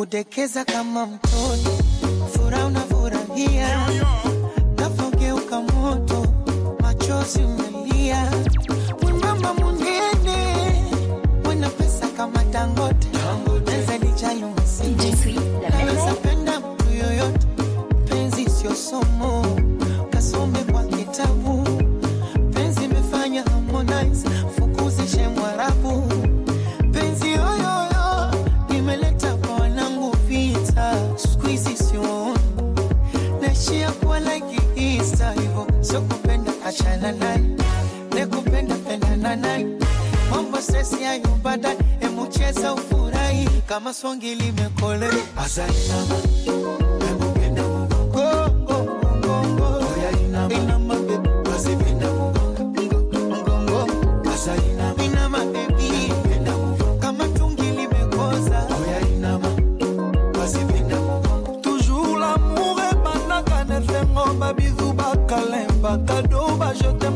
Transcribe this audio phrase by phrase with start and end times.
[0.00, 1.70] nakudekeza kama mtoto,
[2.32, 3.88] furaha unafurahia,
[4.78, 6.26] navogeuka moto,
[6.80, 8.30] machozi umelia,
[9.02, 10.54] mwembamba munene,
[11.44, 13.08] mwenye pesa kama Dangote,
[13.66, 17.46] naweza lijali masikini, naweza penda mtu yoyote,
[18.08, 19.39] penzi sio somo,
[44.00, 46.16] songi limekole azainama
[46.98, 48.76] nakupenda mgongo
[49.16, 52.64] mgongo oyainama inama bebi wazipenda mgongo
[53.30, 53.86] mgongo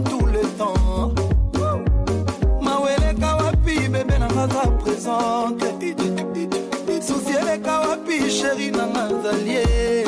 [0.05, 0.85] tout le temps.
[8.15, 10.07] Wapi sheri nanga zalie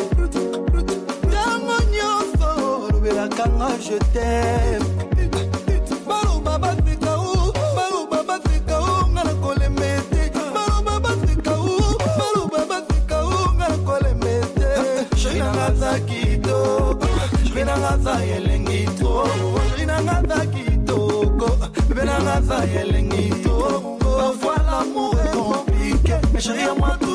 [1.29, 2.49] ntango nyonso
[2.87, 4.83] olobelaka nga je tem
[6.09, 13.19] baloba baseka o baloba baseka o nga na kolemba ete baloba baseka o baloba baseka
[13.25, 14.71] o nga na kolemba ete
[15.17, 17.07] sheri nanga za kitoko
[17.45, 19.27] sheri nanga za elengi to
[19.69, 21.49] sheri nanga za kitoko
[21.89, 23.57] bebe nanga za elengi to
[23.99, 27.06] parfois l'amour est compliqué mais chérie à moi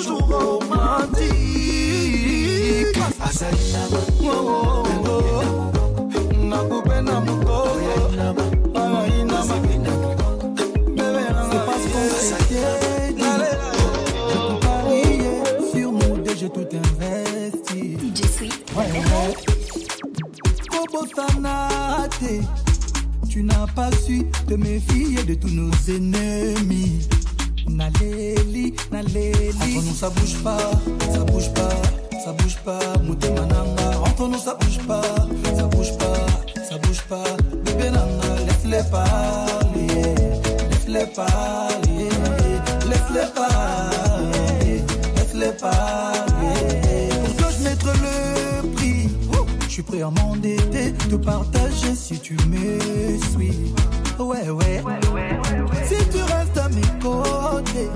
[23.30, 27.08] tu n'as pas su te méfier de tous nos ennemis.
[27.68, 30.72] Naleli naleli entre nous ça bouge pas
[31.14, 31.70] ça bouge pas
[32.24, 32.80] ça bouge pas
[49.72, 52.78] je suis prêt à m'endetter, te partager si tu me
[53.32, 53.74] suis.
[54.20, 54.84] Ouais, ouais.
[55.88, 57.90] Si tu restes à mes côtés,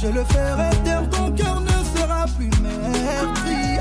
[0.00, 3.76] je le ferai taire, ton cœur ne sera plus meurtri.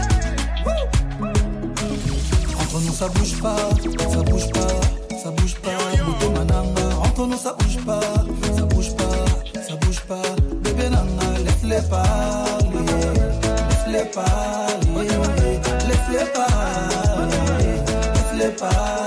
[2.59, 3.56] Entre nous ça bouge pas,
[4.09, 4.68] ça bouge pas,
[5.24, 5.72] ça bouge pas.
[7.02, 8.02] Entre nous ça bouge pas,
[8.58, 10.22] ça bouge pas, ça bouge pas.
[10.62, 13.06] Bébé nanga, laisse-les parler,
[13.70, 15.15] laisse-les parler,
[18.66, 19.04] laisse-les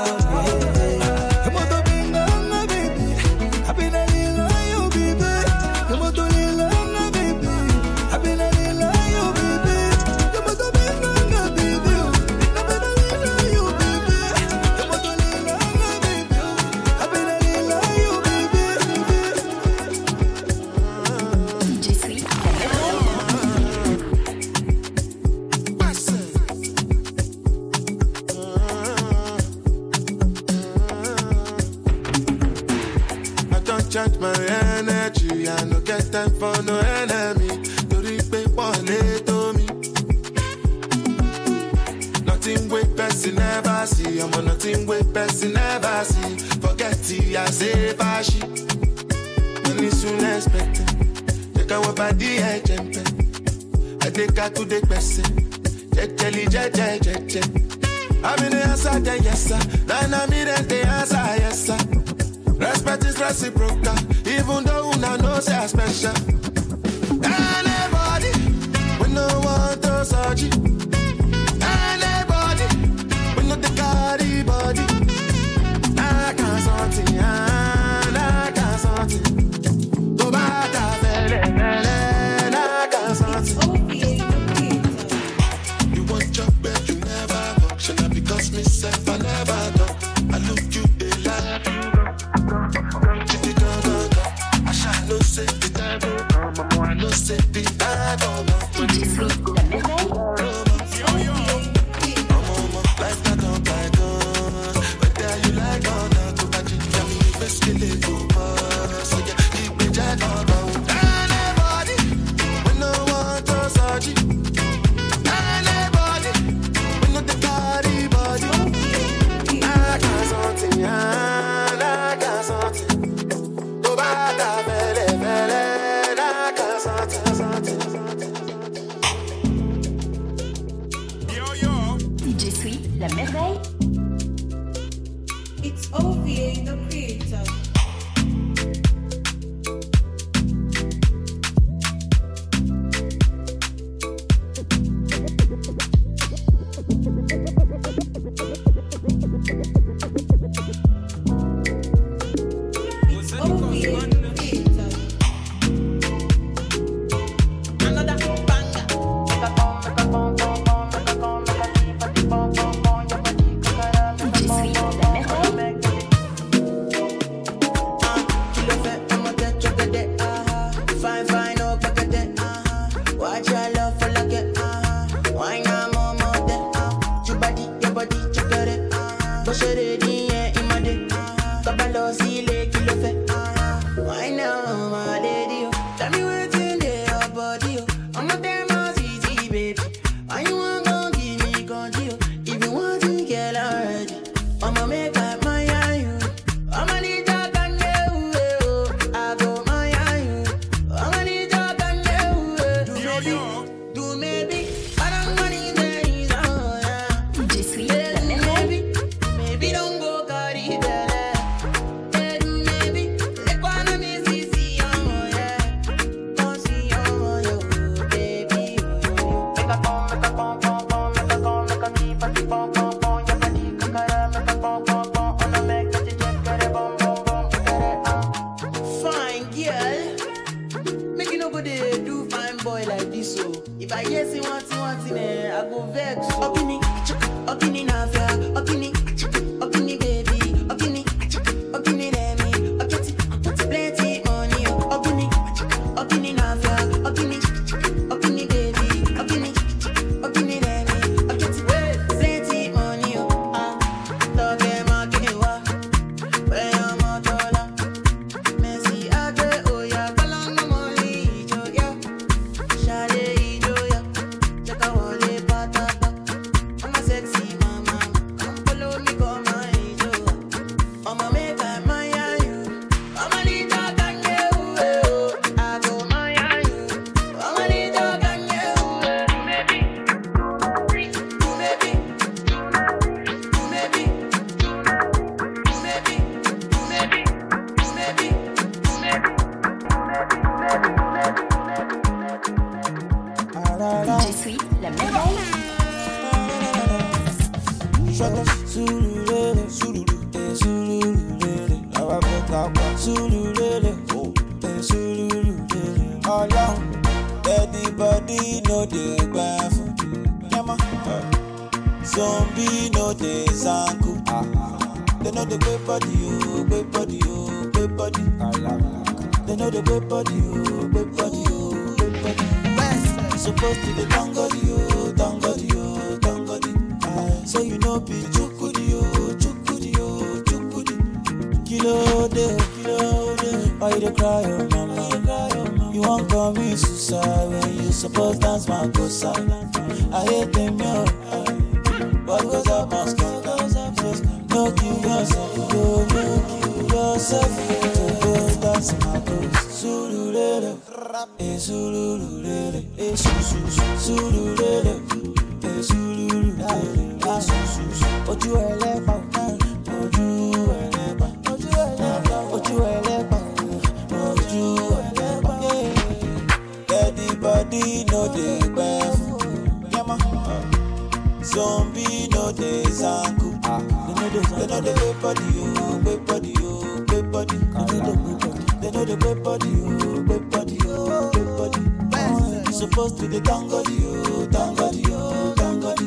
[377.39, 381.47] body, they know the body, they know the bad body, oh, bad body, oh, bad
[381.57, 381.83] body.
[382.15, 386.07] Oh, you supposed to the tango, di oh tango, di oh tango di.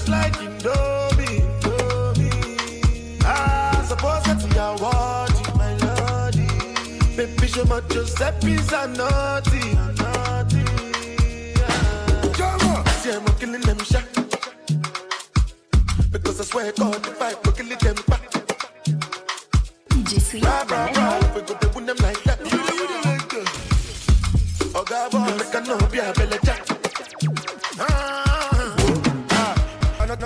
[0.02, 1.40] just like Indomie.
[1.60, 3.18] Indomie.
[3.24, 7.16] Ah, suppose that we are worthy, my lordy.
[7.16, 9.74] Baby, show my Giuseppe's are naughty.
[10.00, 10.64] naughty.
[12.38, 12.84] Yeah.
[13.00, 14.04] See, I'm killing them shot.
[16.10, 18.22] Because I swear God, if I go kill them back.
[20.04, 22.38] Just bra, bra, we go, they win like that.
[22.42, 23.48] Like that.
[24.74, 26.61] Oh, God, boy, make a no, be a belly jack.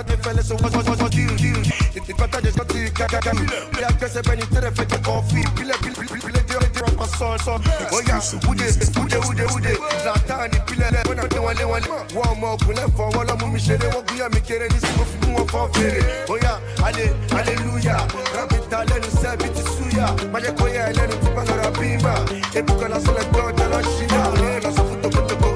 [0.08, 1.56] det fäller som var var dyr
[1.94, 3.36] Inte kvanta det ska tycka kakan
[3.72, 7.06] Blir aggressiv men inte det fett jag kaffe Ville ville ville ville göra det rappa
[7.18, 7.60] sån sån
[7.96, 8.16] Oja,
[8.50, 8.66] ude,
[9.02, 9.72] ude, ude, ude
[10.02, 14.28] Zlatan i piller, wana de wale wale Wama okune fan wala mu mi shere Waguya
[14.34, 16.52] mi kere ni simo fi mu wa fan fere Oja,
[16.86, 17.04] ale,
[17.38, 17.96] aleluya
[18.36, 22.14] Rabita lenu se biti suya Maje koya lenu tipa ngara bimba
[22.54, 25.48] Ebuka na sole kwa tala shida Oye, na sofuto kutuko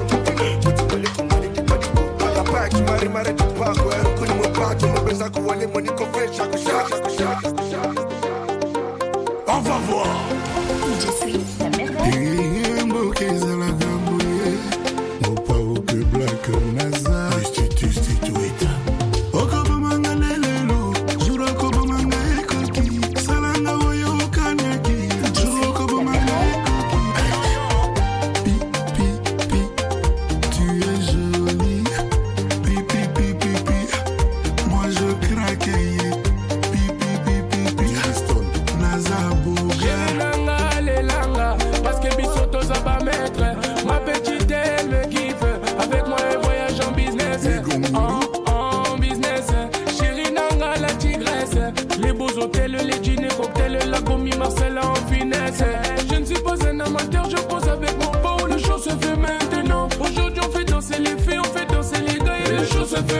[0.63, 1.47] Kutuko likumari,
[4.71, 6.87] chacho Mwenzako wale mwenikofe chakusha
[9.47, 10.40] On va voir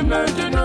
[0.02, 0.61] emerging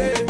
[0.00, 0.29] yeah.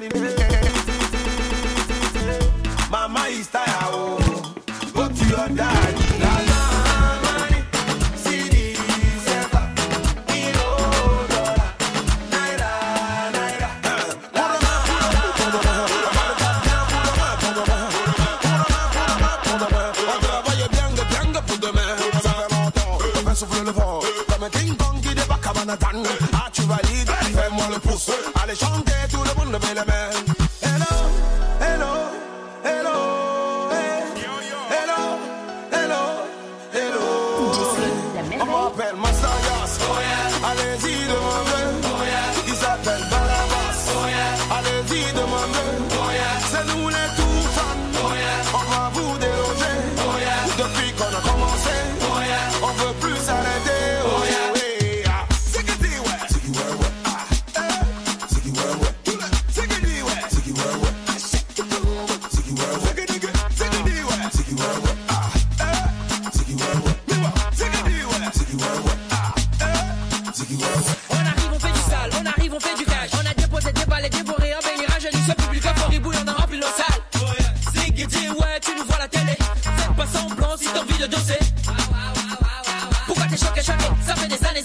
[0.00, 0.55] Money,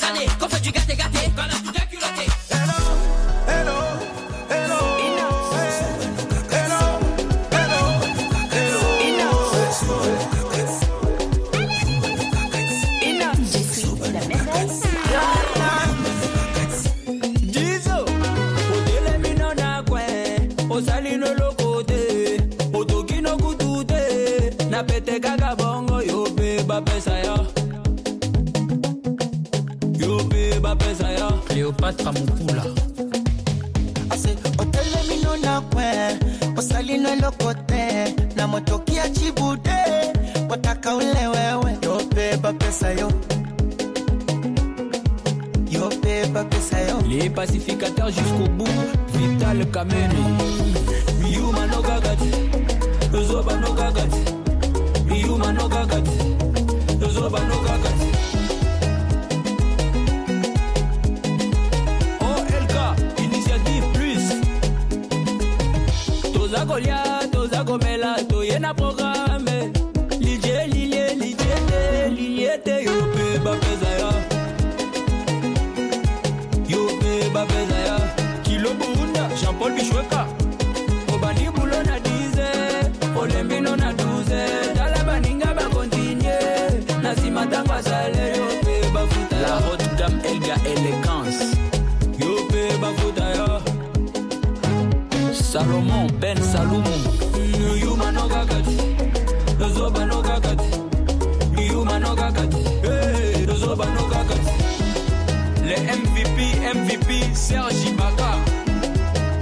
[0.03, 0.95] années qu'on fait du gâté,
[31.93, 32.63] Cléopatra Mukula.
[34.09, 35.85] ase otelemi no na kwe
[36.57, 39.71] osali no lokote na motoki ya chibude
[40.49, 43.11] wataka ule wewe yobeba pesa yo
[45.71, 48.69] yobeba pesa yo Les pacificateurs jusqu'au bout,
[49.13, 50.23] Vital Kameni.
[51.29, 51.67] Yuma
[66.81, 69.71] kolia, toza komela, toye na programme.
[70.19, 71.35] Lilie, lilie, lilie,
[71.67, 74.11] te, lilie, te, yo pe bapeza ya.
[76.67, 77.97] yo pe bapeza ya.
[78.43, 80.25] Kilo buunda jean-paul bishweka
[81.13, 86.37] obandi bulo na 10 olembino na 12 tala baninga bakontinue
[87.03, 91.50] na nsima ntango asale yo pe bafuta la haute gamme elga élégance
[95.61, 96.95] salomon ben salumu
[97.83, 98.77] yuma no kakati
[99.59, 99.99] lozoba
[101.71, 104.51] yuma no kakati Hey, lozoba no kakati
[105.67, 106.37] le MVP,
[106.77, 108.29] MVP, Serge Ibaka.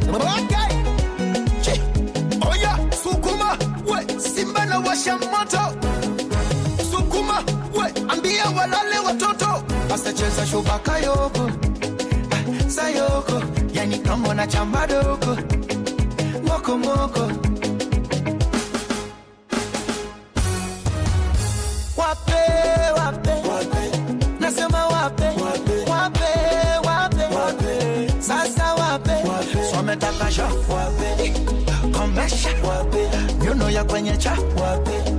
[0.09, 1.79] Okay.
[2.49, 3.49] Oya, sukuma,
[3.89, 5.63] we, simba na washa moto.
[6.91, 7.37] Sukuma,
[7.73, 9.63] we, ambia walale watoto.
[9.93, 11.49] Asacheza shubaka yoko.
[12.31, 13.41] Ah, Sayoko,
[13.73, 15.37] yani kama na chamba doko.
[16.69, 17.25] Moko moko.
[21.97, 22.41] Wape,
[22.97, 23.91] wape, wape.
[24.39, 28.21] Nasema wape, wape, wape, wape.
[28.21, 29.15] Sasa wape,
[29.71, 30.45] sometaka sha.
[30.45, 31.33] Wape,
[31.91, 33.09] komesha wape,
[33.43, 34.31] nyuno ya kwenye cha.
[34.61, 35.18] Wape,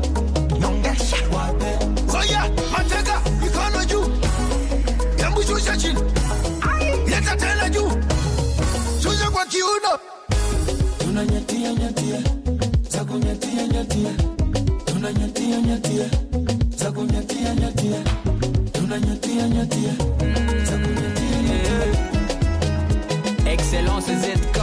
[23.46, 24.58] Excellence ZK.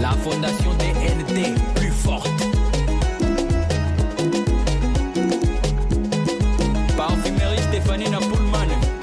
[0.00, 2.28] La fondation DNT, plus forte.
[6.96, 8.93] Parfumerie Stéphanie Napoulman.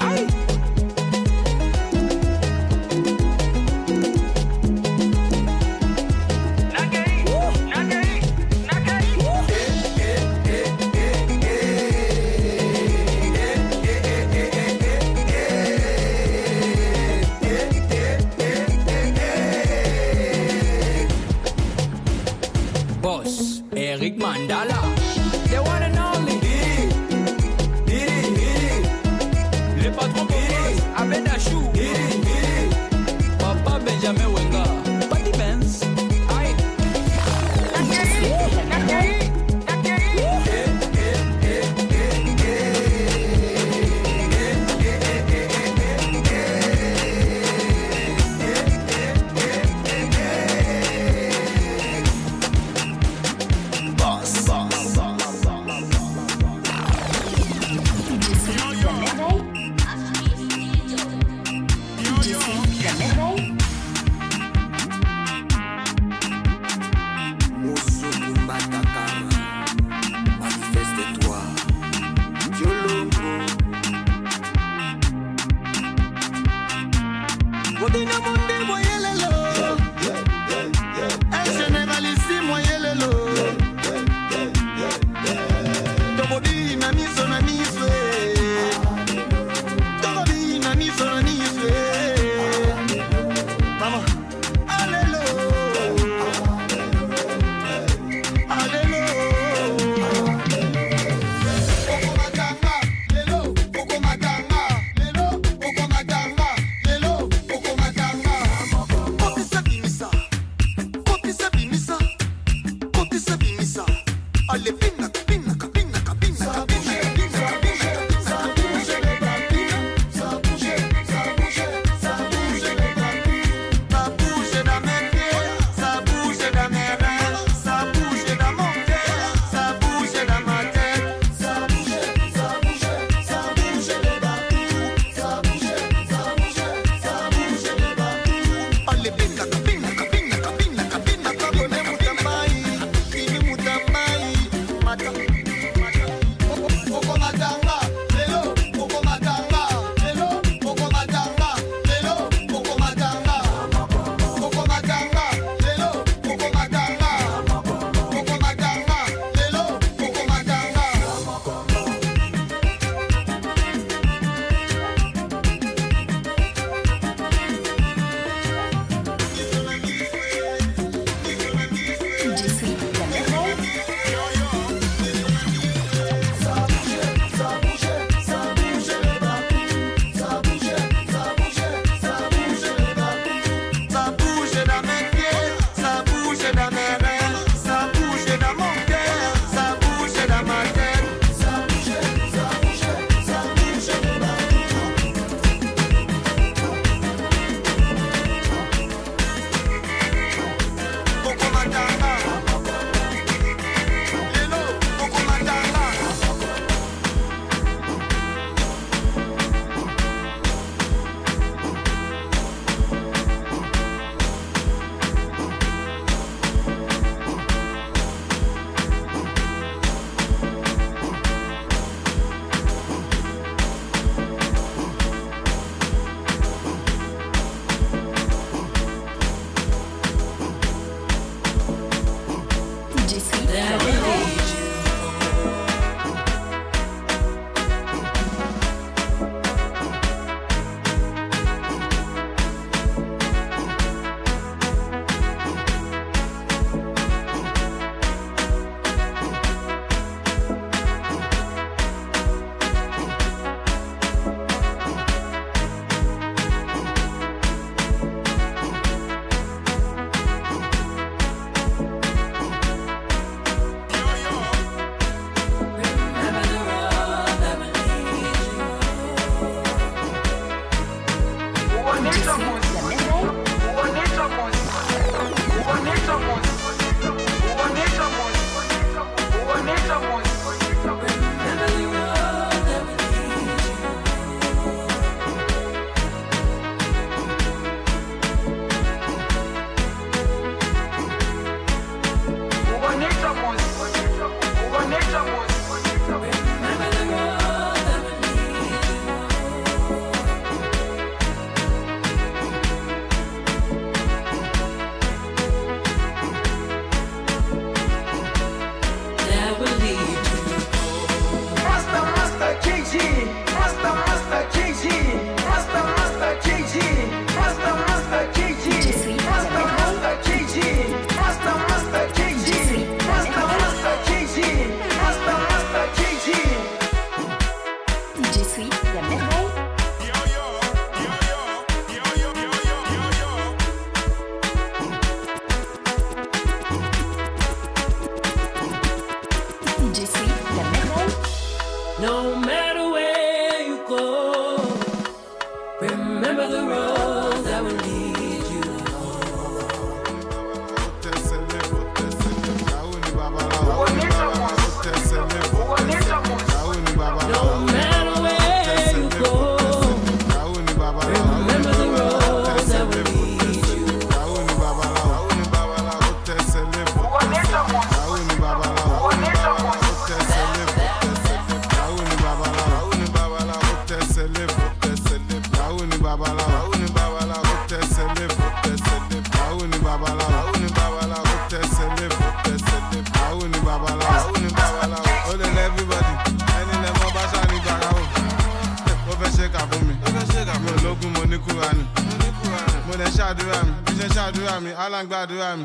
[395.22, 395.64] gbàdúrà mi.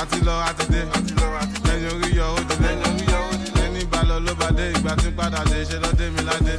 [0.00, 0.80] àti lọ àti dé.
[1.66, 2.70] Lẹ́yìn orí yọ ó ti dé.
[3.64, 4.64] Ẹni balọ̀ ló bá dé.
[4.76, 6.54] Ìgbà tí padà dé ṣe lọ́dé mi ládé.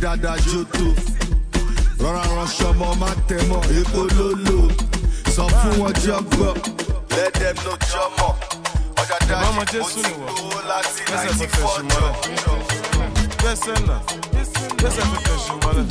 [0.00, 0.94] Dada joto.
[1.98, 4.58] Rọra ránṣọ mọ má tẹ mọ, epo ló lò.
[5.34, 6.48] Sọ fún wọn jọgbọ,
[7.16, 8.28] let them know jọmọ.
[9.00, 12.12] Ọjà dájú, mo ti gbowó láti Gbẹ́sẹ̀ ninety tó four tẹ̀sí mọ́lẹ̀.
[13.38, 13.98] Gbẹ́sẹ̀ náà.
[14.78, 15.84] Gbẹ́sẹ̀ tó tẹ̀sí mọ́lẹ̀.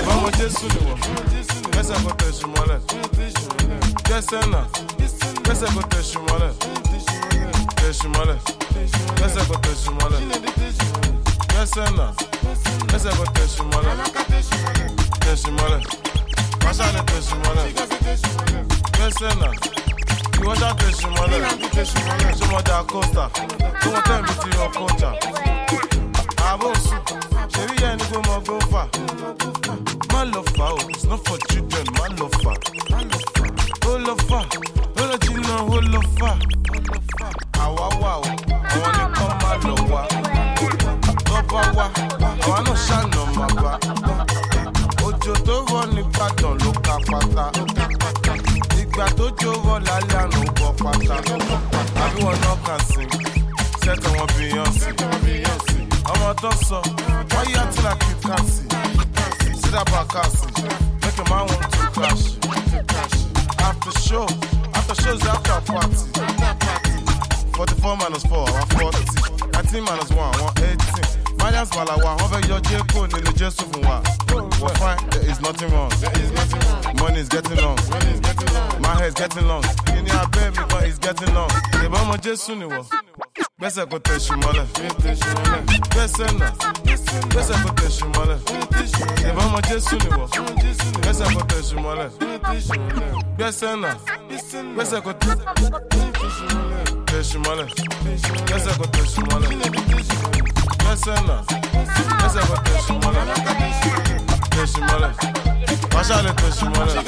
[0.00, 0.94] Ìbámu Jésù nìwọ.
[1.72, 2.78] Gbẹ́sẹ̀ tó tẹ̀sí mọ́lẹ̀.
[4.06, 4.62] Gbẹ́sẹ̀ náà.
[5.44, 6.52] Gbẹ́sẹ̀ tó tẹ̀sí mọ́lẹ̀.
[7.80, 8.38] Tẹ̀sí mọ́lẹ̀.
[9.16, 10.20] Gbẹ́sẹ̀ tó tẹ̀sí mọ́lẹ̀.
[11.48, 12.08] Gbẹ́sẹ̀ náà.
[12.88, 13.94] Gbẹ́sẹ̀ tó tẹ̀sí mọ́lẹ̀.
[15.22, 15.80] Tẹ̀sí mọ́lẹ̀.
[16.64, 17.66] Wáṣà lè tẹ̀sí mọ́lẹ̀.
[18.96, 19.52] Gbẹ́sẹ̀ náà.
[20.40, 21.40] Ìwọ́n ṣá tẹ̀sí mọ́lẹ̀.
[22.38, 23.24] Ṣé mo da kóòtà?
[23.80, 25.10] Tí wọ́n tẹ̀ mí ti yọ kóòtà.
[26.50, 26.96] Àbòsù,
[27.52, 28.82] ṣèbí yẹn ni pé mo gbó fà.
[30.12, 32.52] Má lọ fà o, it's not for children, má lọ fà.
[33.88, 34.40] Ó lọ fà,
[35.00, 36.30] ó lọ jìnnà, ó lọ fà.
[37.64, 38.29] Àwa wà o,
[41.52, 41.86] bá wá,
[42.44, 43.72] àwa náà ṣàna má bá.
[45.06, 47.44] Òjò tó rọ̀ nìbàdàn ló ka pátá.
[48.80, 51.16] Ìgbà tó jó rọ̀ lálẹ́ àná bọ̀ pátá.
[52.04, 53.02] Àbí wọn náà kàn sí,
[53.82, 54.88] ṣẹ́tọ̀ wọn Beyonce.
[56.12, 56.78] ọmọ tó sọ
[57.32, 58.62] wáyé àtìlá kí káàsì
[59.62, 60.46] sídàbà káàsì
[61.02, 62.24] make a man want to crash
[63.68, 64.26] after show
[64.74, 65.98] after show is after party
[67.54, 69.04] forty four minus four àwọn forty
[69.54, 71.06] nineteen minus one àwọn eighteen
[71.50, 73.82] minus malawa fẹ́ yọ jẹ́kọ̀ nínú jésù fún
[74.62, 75.90] we're fine there is nothing wrong
[77.00, 77.78] money is getting long
[78.82, 79.62] my hair is getting long
[79.98, 81.50] ìní abẹ́ mi gan is getting long
[81.84, 82.80] ìbọn ọmọ jésù ni wọ
[83.58, 84.64] gbẹ́sẹ̀ kò tẹ̀sí mọ́lẹ̀
[85.92, 86.50] gbẹ́sẹ̀ náà
[87.30, 88.38] gbẹ́sẹ̀ kò tẹ̀sí mọ́lẹ̀
[89.28, 90.24] ìbọn ọmọ jésù ni wọ
[91.02, 92.08] gbẹ́sẹ̀ kò tẹ̀sí mọ́lẹ̀
[93.36, 93.92] gbẹ́sẹ̀ náà
[94.74, 95.36] gbẹ́sẹ̀ kò tẹ̀sí
[96.54, 97.66] mọ́lẹ̀ tẹ̀sí mọ́lẹ̀
[98.46, 100.39] gbẹ́sẹ̀ kò tẹ̀sí mọ́lẹ̀
[104.52, 105.12] tẹ̀sí mọ́lẹ̀
[105.94, 107.02] wáṣà lè tẹ̀sí mọ́lẹ̀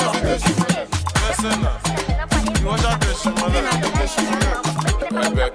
[1.18, 1.74] gbẹ́sẹ̀ náà
[2.60, 3.62] ìwọ́ṣà tẹ̀sí mọ́lẹ̀.
[5.24, 5.48] Ẹgbẹ́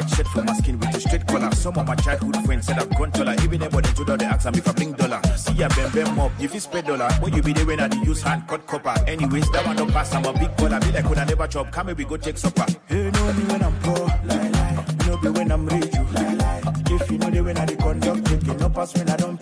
[0.00, 1.50] White shirt for my skin with a straight collar.
[1.52, 3.34] Some of my childhood friends said I've gone taller.
[3.42, 5.20] Even them when to they ask me if I bring dollar.
[5.36, 7.12] See ya bam bam up, if you spread dollar.
[7.20, 8.94] When you be there when I use hand cut copper.
[9.06, 10.14] Anyways, that one don't pass.
[10.14, 10.80] I'm a big baller.
[10.80, 11.70] Be like when I never chop.
[11.70, 12.64] Come here, we go take supper.
[12.86, 14.06] Hey, know me when I'm poor.
[14.24, 14.84] Lie, lie.
[15.04, 15.94] You know be when I'm rich.
[15.94, 16.02] you.
[16.14, 16.62] Lie, lie.
[16.86, 19.39] If you know the when I dey conduct, taking no pass when I don't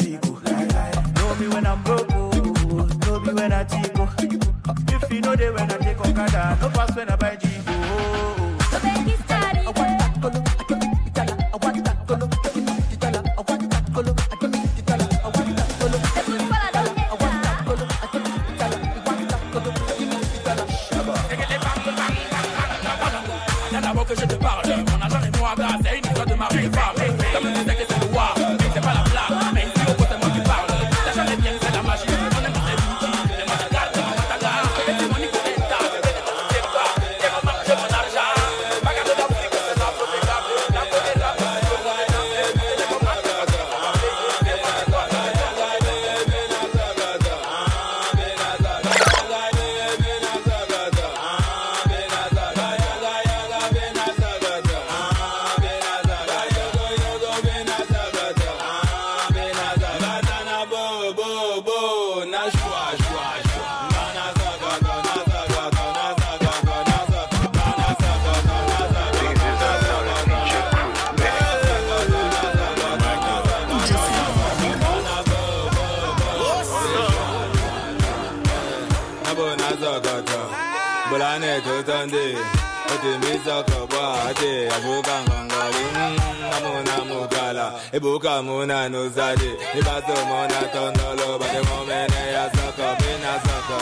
[88.46, 93.32] mụ na n'ụzadị ịbata mụ na tọ n'ọlụ bade mụ mene ya zọkọ me na
[93.46, 93.78] zọkọ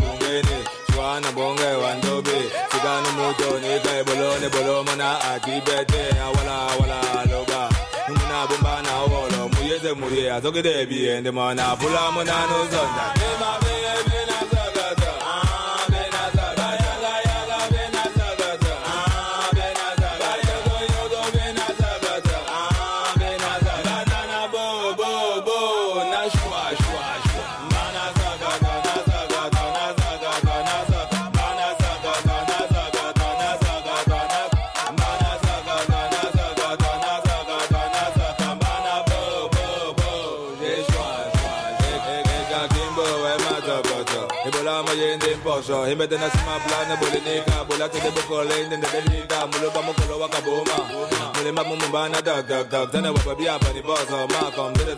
[0.00, 0.56] bungeni
[0.92, 2.36] shwana bonge wandobe
[2.70, 6.98] siganu muto nika ebolo ne bolo mana akibete awala awala
[7.30, 7.62] loba.
[8.08, 12.58] Muna bumba na wolo muyeze muye azogede bi ende mana pula muna no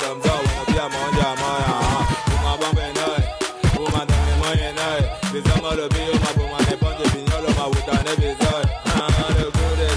[0.03, 1.77] dam zo wa bia mo ja ma ya
[2.37, 3.23] uma bombe nai
[3.81, 5.01] uma da me mo ye nai
[5.33, 8.65] bizama lo bi uma buma ne ponje pinyolo ma wuta ne bizai
[9.01, 9.89] ah le gure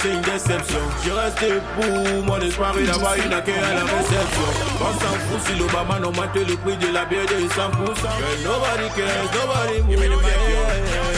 [0.00, 0.80] c'est une déception.
[1.04, 4.48] Je reste debout, mon espoir est d'avoir une accueil à la réception.
[4.80, 7.48] On s'en fout si l'Obama n'augmente le prix de la bière de 100%.
[7.48, 11.17] But nobody cares, nobody move.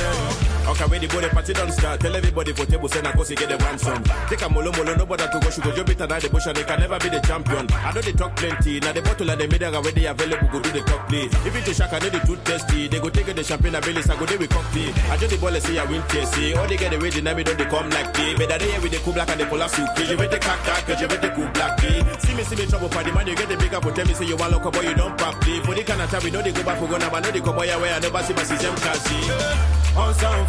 [0.80, 3.48] Okay, when the body party don't start, tell everybody for table send a cause get
[3.50, 4.00] the ransom.
[4.32, 6.64] Take a molo molo, nobody to go shoot, you better than the bush and they
[6.64, 7.68] can never be the champion.
[7.68, 10.58] I know they talk plenty, now the bottle and the middle are ready available, go
[10.60, 11.28] do the top play.
[11.28, 13.84] If it is shock, I know they too testy, they go take the champagne and
[13.84, 14.92] belly, I go there with cocktail.
[15.12, 17.20] I just the ball and say I win TSC, all they get the way the
[17.20, 18.40] name don't they come like me.
[18.40, 20.64] But they with the cool black and the polar suit, cause you with the cock
[20.64, 22.00] tack, cause you with the cool black key.
[22.24, 24.24] See me, see me trouble party, man, you get the big up, tell me say
[24.24, 25.60] you want look boy, you don't pop play.
[25.60, 27.44] For the kind of time we know they go back for gonna, but know they
[27.44, 29.60] come boy away, I never see my system cash.
[29.96, 30.46] On s'en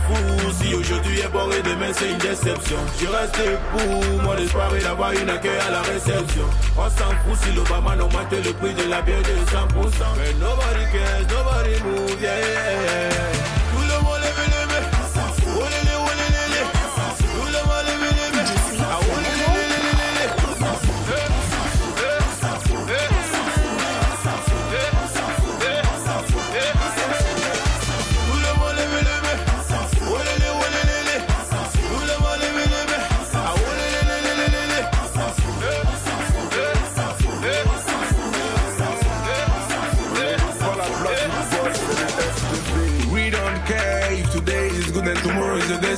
[0.51, 2.77] si aujourd'hui est bon et demain c'est une déception.
[2.99, 6.45] Je reste debout, mon espoir est d'avoir une accueil à la réception.
[6.77, 9.91] On s'en fout si l'Obama n'augmente le prix de la bière de 100%.
[10.17, 13.60] Mais nobody cares, nobody move, yeah,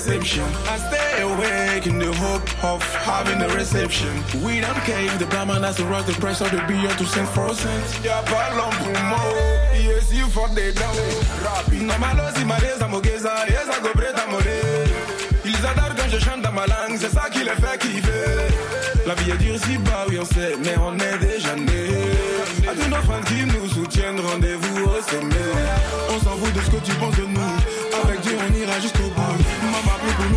[0.05, 4.11] I stay awake in the hope of having a reception.
[4.43, 7.29] We don't care the barman has to rush the price of the beer to send.
[8.03, 9.23] Y'a pas l'homme pour moi,
[9.73, 10.93] yes, you for the down.
[11.41, 14.27] Rap, normalo si malesa mogeza, yes, I go break a
[15.45, 18.83] Ils adorent quand je chante dans ma langue, c'est ça qui les fait kiffer.
[19.07, 22.43] La vie est dure si bas, oui on sait, mais on est déjà nés.
[22.67, 25.51] À tous nos fans qui nous soutiennent, rendez-vous au sommet.
[26.09, 28.03] On s'en fout de ce que tu penses de nous.
[28.03, 29.72] Avec Dieu, on ira jusqu'au bout.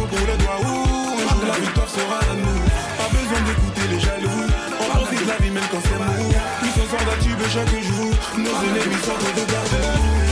[0.06, 0.60] Plus pour.
[0.60, 2.60] Ouh, un jour, la victoire sera à nous.
[2.98, 4.46] Pas besoin d'écouter les jaloux.
[4.80, 6.30] On profite de la vie même quand c'est mou.
[6.60, 8.10] Tous on sort d'un tube chaque jour.
[8.38, 9.76] Nos ennemis sortent de garde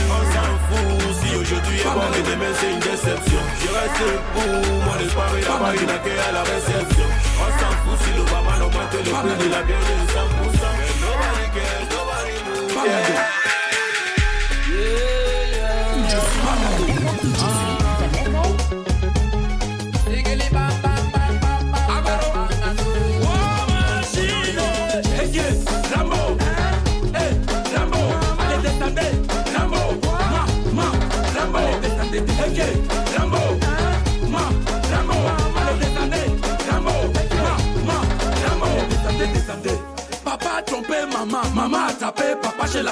[0.07, 3.41] On s'en fout si aujourd'hui est bon et demain c'est une déception.
[3.59, 4.03] Je reste
[4.33, 7.07] pour moi l'espoir et la n'a qu'à la réception.
[7.35, 10.71] On s'en fout si l'Obama augmente le prix de la bière de 100%.
[10.79, 12.85] Mais nobody cares, nobody moves.
[12.85, 13.34] Yeah.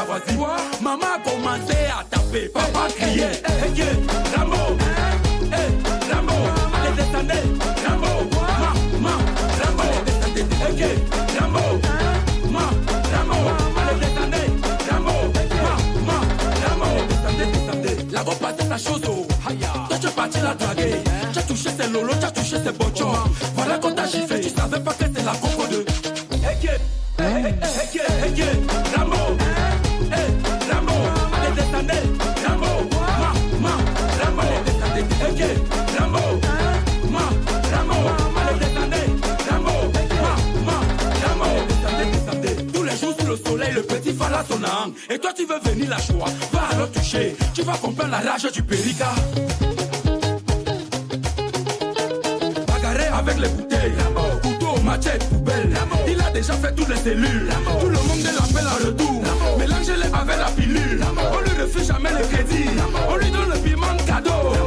[0.04, 0.40] La voisine.
[0.82, 3.96] Maman a commencé à taper, papa criait, hey, hey,
[4.36, 4.78] Rambo,
[5.52, 5.70] hey,
[6.12, 6.34] Rambo,
[6.76, 7.44] allez descendez,
[7.88, 9.16] Rambo, ma, ma,
[9.64, 10.96] Rambo, allez descendez, hey, hey,
[11.40, 11.80] Rambo,
[12.52, 12.66] ma,
[13.14, 13.38] Rambo,
[13.80, 14.48] allez descendez,
[14.90, 15.16] Rambo,
[15.64, 15.74] ma,
[16.08, 16.18] ma,
[16.68, 18.12] Rambo, descendez, descendez.
[18.12, 19.26] La go passer sa chose, oh.
[19.90, 22.72] Toi tu es parti la draguer, tu as touché ses lolos, tu as touché ses
[22.72, 23.13] bochons.
[46.52, 49.10] Va alors toucher, tu vas comprendre la rage du périca.
[52.68, 53.94] Bagarrer avec les bouteilles,
[54.42, 55.74] couteau, machette, poubelle.
[56.08, 57.50] Il a déjà fait toutes les cellules.
[57.80, 59.22] Tout le monde l'appelle en retour.
[59.60, 61.02] Mélangez-les avec la pilule.
[61.34, 62.70] On lui refuse jamais le crédit.
[63.10, 64.63] On lui donne le piment de cadeau.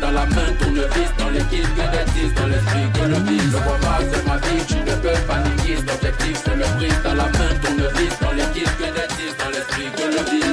[0.00, 3.58] Dans la main, tournevis Dans l'équipe que des 10, dans l'esprit que le vise Le
[3.58, 7.24] combat c'est ma vie, tu ne peux pas nier L'objectif c'est le brise dans la
[7.24, 10.44] main, tournevis Dans l'équipe que des 10, dans l'esprit que le vise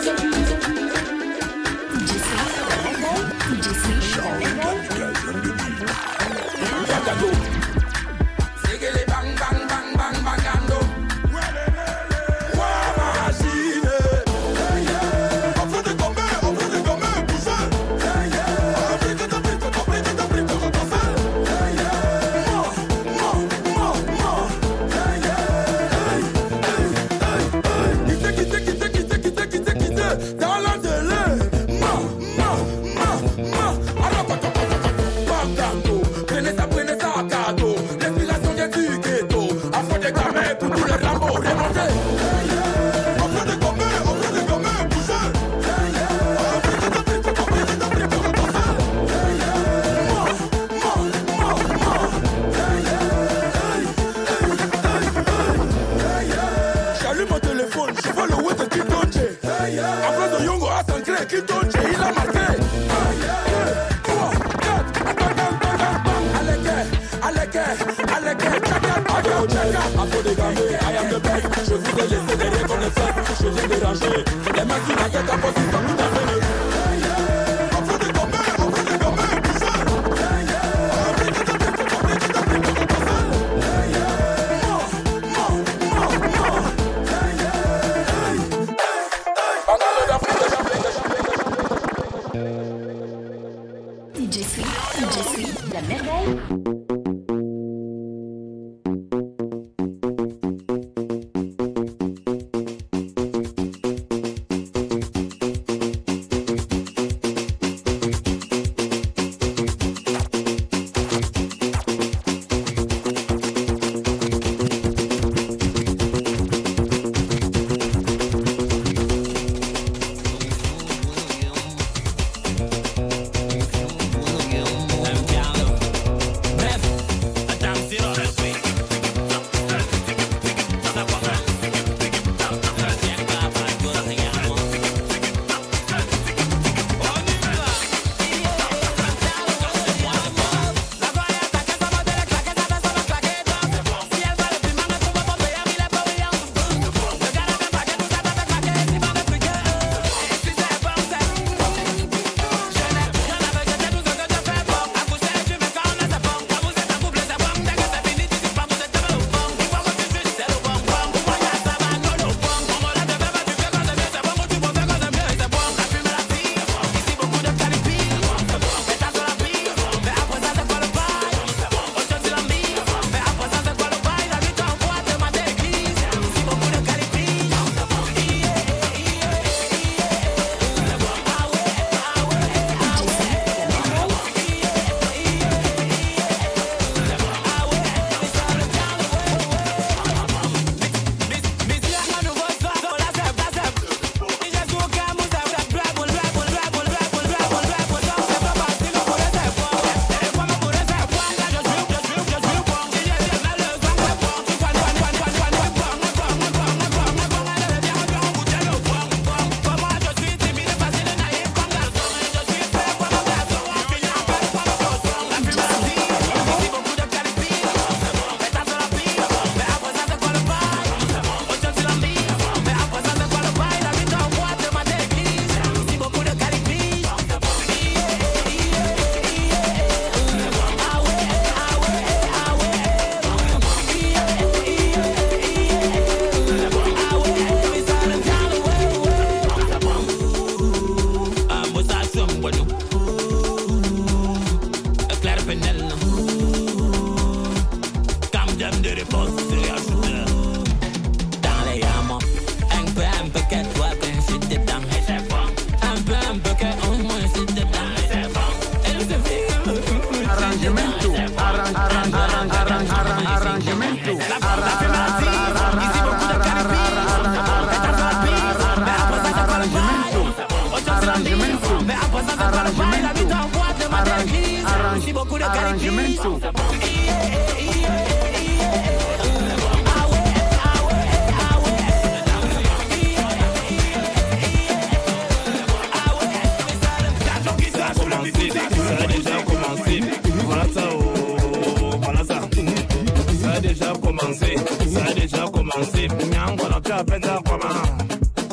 [297.62, 297.97] comment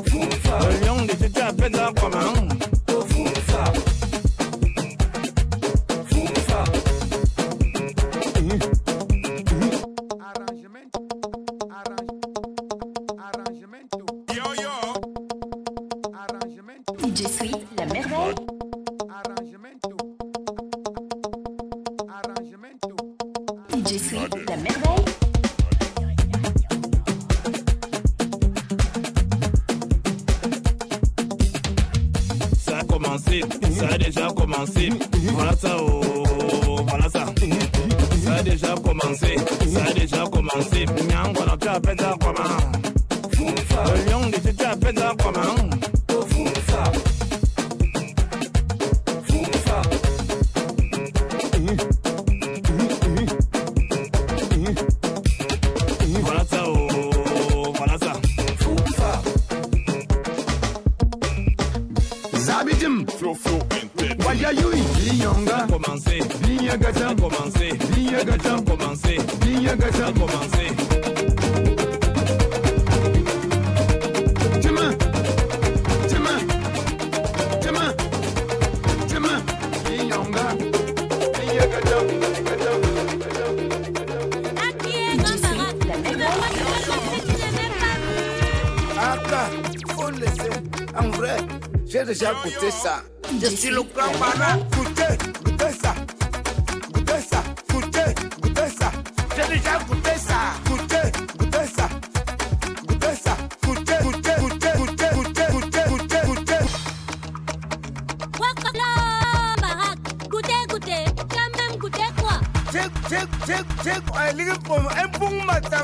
[0.06, 2.77] Fou, Le lion des étés à peine là, comment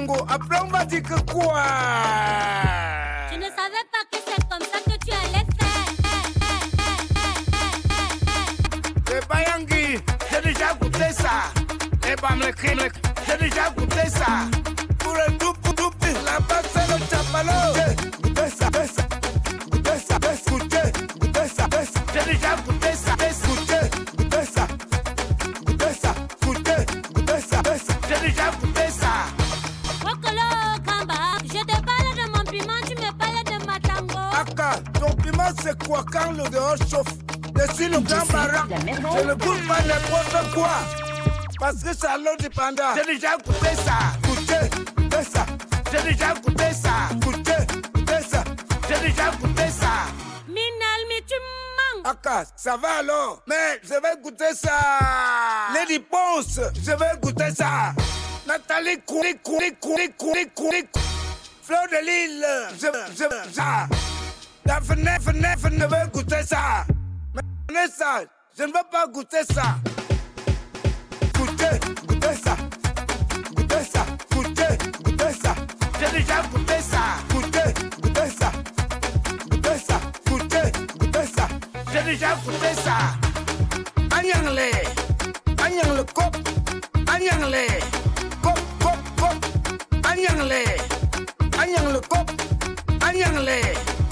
[0.05, 1.65] yangu apramba dikakua
[42.65, 42.95] panda.
[42.95, 44.71] Nitakupesa kute
[45.11, 45.47] pesa.
[46.05, 46.93] Nitakupesa
[47.23, 47.57] kute
[48.07, 48.45] pesa.
[49.03, 49.93] Nitakupesa.
[50.49, 51.99] Minal mitumang.
[52.05, 53.43] Aka, ça va alors?
[53.47, 54.79] Mais je vais goûter ça.
[55.75, 57.93] Les réponses, je vais goûter ça.
[58.47, 59.35] Nathalie Kouri
[61.62, 62.47] Fleur de Lille,
[62.79, 62.87] je,
[63.17, 63.87] je, ça.
[64.67, 66.85] La fenêtre, fenêtre, ne veut goûter ça.
[67.73, 68.23] Mais ça,
[68.57, 69.77] je ne veux pas goûter ça.
[81.95, 83.15] j'ai déjà prouvé ça.
[84.19, 84.61] Anyangle,
[85.65, 86.37] Anyangle kop
[87.07, 87.67] Anyangle,
[88.43, 90.65] kop, cop, cop, Anyangle,
[91.61, 92.31] Anyangle cop,
[93.01, 94.04] Anyangle.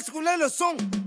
[0.00, 0.99] laisse rouler le son.